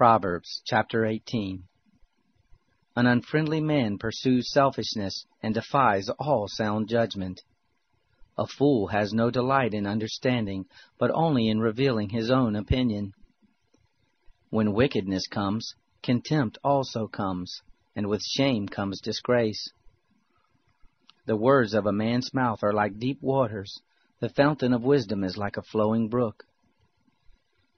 Proverbs 0.00 0.62
chapter 0.64 1.04
18 1.04 1.64
An 2.96 3.06
unfriendly 3.06 3.60
man 3.60 3.98
pursues 3.98 4.50
selfishness 4.50 5.26
and 5.42 5.52
defies 5.52 6.08
all 6.18 6.48
sound 6.48 6.88
judgment. 6.88 7.42
A 8.38 8.46
fool 8.46 8.86
has 8.86 9.12
no 9.12 9.30
delight 9.30 9.74
in 9.74 9.86
understanding, 9.86 10.64
but 10.98 11.10
only 11.10 11.48
in 11.48 11.60
revealing 11.60 12.08
his 12.08 12.30
own 12.30 12.56
opinion. 12.56 13.12
When 14.48 14.72
wickedness 14.72 15.26
comes, 15.26 15.74
contempt 16.02 16.56
also 16.64 17.06
comes, 17.06 17.60
and 17.94 18.06
with 18.06 18.22
shame 18.22 18.68
comes 18.68 19.02
disgrace. 19.02 19.70
The 21.26 21.36
words 21.36 21.74
of 21.74 21.84
a 21.84 21.92
man's 21.92 22.32
mouth 22.32 22.62
are 22.62 22.72
like 22.72 22.98
deep 22.98 23.20
waters, 23.20 23.82
the 24.20 24.30
fountain 24.30 24.72
of 24.72 24.82
wisdom 24.82 25.22
is 25.22 25.36
like 25.36 25.58
a 25.58 25.62
flowing 25.62 26.08
brook. 26.08 26.46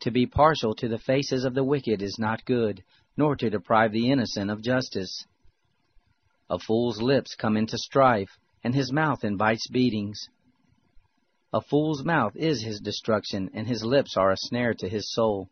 To 0.00 0.10
be 0.10 0.26
partial 0.26 0.74
to 0.76 0.88
the 0.88 0.98
faces 0.98 1.44
of 1.44 1.54
the 1.54 1.64
wicked 1.64 2.02
is 2.02 2.18
not 2.18 2.44
good, 2.44 2.84
nor 3.16 3.36
to 3.36 3.50
deprive 3.50 3.92
the 3.92 4.10
innocent 4.10 4.50
of 4.50 4.62
justice. 4.62 5.24
A 6.48 6.58
fool's 6.58 7.00
lips 7.00 7.34
come 7.34 7.56
into 7.56 7.78
strife, 7.78 8.38
and 8.62 8.74
his 8.74 8.92
mouth 8.92 9.24
invites 9.24 9.68
beatings. 9.68 10.28
A 11.52 11.60
fool's 11.60 12.04
mouth 12.04 12.36
is 12.36 12.62
his 12.62 12.80
destruction, 12.80 13.50
and 13.54 13.66
his 13.66 13.84
lips 13.84 14.16
are 14.16 14.30
a 14.30 14.36
snare 14.36 14.74
to 14.74 14.88
his 14.88 15.12
soul. 15.12 15.48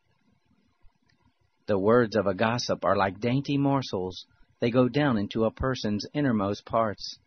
The 1.67 1.79
words 1.79 2.15
of 2.15 2.27
a 2.27 2.35
gossip 2.35 2.85
are 2.85 2.97
like 2.97 3.21
dainty 3.21 3.57
morsels, 3.57 4.27
they 4.61 4.71
go 4.71 4.89
down 4.89 5.17
into 5.17 5.45
a 5.45 5.51
person's 5.51 6.07
innermost 6.13 6.65
parts. 6.65 7.19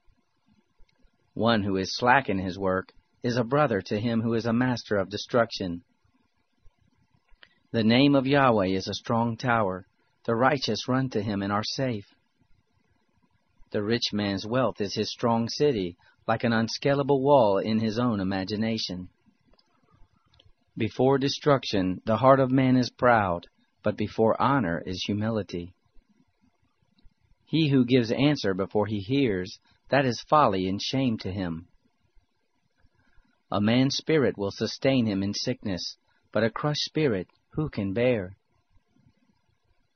One 1.33 1.63
who 1.63 1.77
is 1.77 1.95
slack 1.95 2.29
in 2.29 2.39
his 2.39 2.57
work 2.57 2.93
is 3.23 3.37
a 3.37 3.43
brother 3.43 3.81
to 3.81 3.99
him 3.99 4.21
who 4.21 4.33
is 4.33 4.45
a 4.45 4.53
master 4.53 4.97
of 4.97 5.09
destruction. 5.09 5.83
The 7.71 7.83
name 7.83 8.15
of 8.15 8.25
Yahweh 8.25 8.67
is 8.67 8.87
a 8.87 8.93
strong 8.93 9.35
tower. 9.35 9.85
The 10.25 10.35
righteous 10.35 10.87
run 10.87 11.09
to 11.09 11.21
him 11.21 11.41
and 11.41 11.51
are 11.51 11.65
safe. 11.65 12.05
The 13.71 13.83
rich 13.83 14.13
man's 14.13 14.47
wealth 14.47 14.79
is 14.79 14.95
his 14.95 15.11
strong 15.11 15.49
city, 15.49 15.97
like 16.25 16.45
an 16.45 16.53
unscalable 16.53 17.21
wall 17.21 17.57
in 17.57 17.79
his 17.79 17.99
own 17.99 18.21
imagination. 18.21 19.09
Before 20.77 21.17
destruction, 21.17 22.01
the 22.05 22.15
heart 22.15 22.39
of 22.39 22.51
man 22.51 22.77
is 22.77 22.89
proud, 22.89 23.47
but 23.83 23.97
before 23.97 24.41
honor 24.41 24.81
is 24.85 25.03
humility. 25.05 25.73
He 27.45 27.67
who 27.67 27.83
gives 27.83 28.11
answer 28.11 28.53
before 28.53 28.85
he 28.85 28.99
hears, 28.99 29.59
that 29.89 30.05
is 30.05 30.21
folly 30.29 30.69
and 30.69 30.81
shame 30.81 31.17
to 31.19 31.31
him. 31.31 31.67
A 33.51 33.59
man's 33.59 33.97
spirit 33.97 34.37
will 34.37 34.51
sustain 34.51 35.05
him 35.05 35.21
in 35.21 35.33
sickness, 35.33 35.97
but 36.31 36.45
a 36.45 36.49
crushed 36.49 36.83
spirit 36.83 37.27
who 37.57 37.69
can 37.69 37.91
bear? 37.91 38.37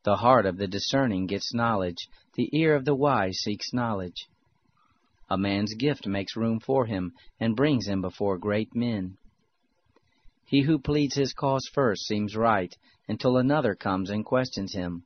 The 0.03 0.15
heart 0.15 0.47
of 0.47 0.57
the 0.57 0.67
discerning 0.67 1.27
gets 1.27 1.53
knowledge, 1.53 2.07
the 2.33 2.49
ear 2.53 2.73
of 2.73 2.85
the 2.85 2.95
wise 2.95 3.37
seeks 3.37 3.71
knowledge. 3.71 4.27
A 5.29 5.37
man's 5.37 5.75
gift 5.75 6.07
makes 6.07 6.35
room 6.35 6.59
for 6.59 6.87
him, 6.87 7.13
and 7.39 7.55
brings 7.55 7.87
him 7.87 8.01
before 8.01 8.39
great 8.39 8.75
men. 8.75 9.15
He 10.43 10.63
who 10.63 10.79
pleads 10.79 11.13
his 11.13 11.33
cause 11.33 11.69
first 11.71 12.07
seems 12.07 12.35
right, 12.35 12.75
until 13.07 13.37
another 13.37 13.75
comes 13.75 14.09
and 14.09 14.25
questions 14.25 14.73
him. 14.73 15.03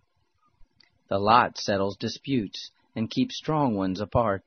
The 1.10 1.20
lot 1.20 1.58
settles 1.58 1.98
disputes, 1.98 2.72
and 2.96 3.12
keeps 3.12 3.36
strong 3.36 3.76
ones 3.76 4.00
apart. 4.00 4.44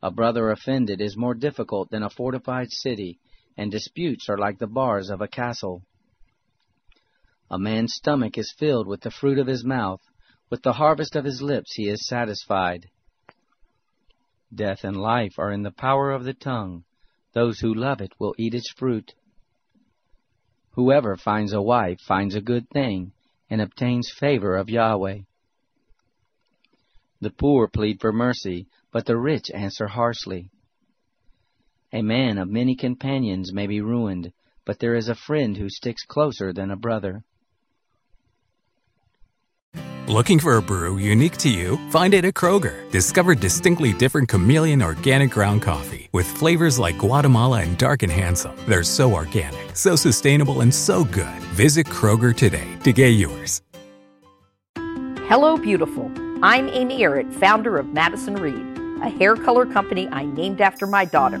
A 0.00 0.12
brother 0.12 0.50
offended 0.50 1.00
is 1.00 1.16
more 1.16 1.34
difficult 1.34 1.90
than 1.90 2.04
a 2.04 2.08
fortified 2.08 2.70
city, 2.70 3.18
and 3.56 3.72
disputes 3.72 4.28
are 4.28 4.38
like 4.38 4.60
the 4.60 4.68
bars 4.68 5.10
of 5.10 5.20
a 5.20 5.26
castle. 5.26 5.82
A 7.54 7.58
man's 7.58 7.92
stomach 7.92 8.38
is 8.38 8.50
filled 8.58 8.86
with 8.86 9.02
the 9.02 9.10
fruit 9.10 9.38
of 9.38 9.46
his 9.46 9.62
mouth, 9.62 10.00
with 10.48 10.62
the 10.62 10.72
harvest 10.72 11.14
of 11.14 11.26
his 11.26 11.42
lips 11.42 11.74
he 11.74 11.86
is 11.86 12.06
satisfied. 12.06 12.88
Death 14.54 14.84
and 14.84 14.96
life 14.96 15.38
are 15.38 15.52
in 15.52 15.62
the 15.62 15.70
power 15.70 16.12
of 16.12 16.24
the 16.24 16.32
tongue. 16.32 16.84
Those 17.34 17.60
who 17.60 17.74
love 17.74 18.00
it 18.00 18.14
will 18.18 18.34
eat 18.38 18.54
its 18.54 18.70
fruit. 18.70 19.12
Whoever 20.70 21.14
finds 21.18 21.52
a 21.52 21.60
wife 21.60 22.00
finds 22.00 22.34
a 22.34 22.40
good 22.40 22.70
thing, 22.70 23.12
and 23.50 23.60
obtains 23.60 24.10
favor 24.10 24.56
of 24.56 24.70
Yahweh. 24.70 25.18
The 27.20 27.30
poor 27.30 27.68
plead 27.68 28.00
for 28.00 28.14
mercy, 28.14 28.66
but 28.90 29.04
the 29.04 29.18
rich 29.18 29.50
answer 29.52 29.88
harshly. 29.88 30.48
A 31.92 32.00
man 32.00 32.38
of 32.38 32.48
many 32.48 32.76
companions 32.76 33.52
may 33.52 33.66
be 33.66 33.82
ruined, 33.82 34.32
but 34.64 34.78
there 34.78 34.94
is 34.94 35.10
a 35.10 35.14
friend 35.14 35.58
who 35.58 35.68
sticks 35.68 36.06
closer 36.06 36.54
than 36.54 36.70
a 36.70 36.76
brother. 36.76 37.24
Looking 40.12 40.40
for 40.40 40.58
a 40.58 40.62
brew 40.62 40.98
unique 40.98 41.38
to 41.38 41.48
you? 41.48 41.78
Find 41.88 42.12
it 42.12 42.26
at 42.26 42.34
Kroger. 42.34 42.90
Discover 42.90 43.34
distinctly 43.34 43.94
different 43.94 44.28
chameleon 44.28 44.82
organic 44.82 45.30
ground 45.30 45.62
coffee 45.62 46.10
with 46.12 46.26
flavors 46.26 46.78
like 46.78 46.98
Guatemala 46.98 47.62
and 47.62 47.78
Dark 47.78 48.02
and 48.02 48.12
Handsome. 48.12 48.54
They're 48.68 48.82
so 48.82 49.14
organic, 49.14 49.74
so 49.74 49.96
sustainable, 49.96 50.60
and 50.60 50.74
so 50.74 51.02
good. 51.02 51.40
Visit 51.54 51.86
Kroger 51.86 52.36
today 52.36 52.68
to 52.84 52.92
get 52.92 53.08
yours. 53.08 53.62
Hello, 55.30 55.56
beautiful. 55.56 56.12
I'm 56.42 56.68
Amy 56.68 56.98
Errett, 56.98 57.32
founder 57.32 57.78
of 57.78 57.86
Madison 57.94 58.34
Reed, 58.34 59.00
a 59.02 59.08
hair 59.08 59.34
color 59.34 59.64
company 59.64 60.08
I 60.08 60.26
named 60.26 60.60
after 60.60 60.86
my 60.86 61.06
daughter. 61.06 61.40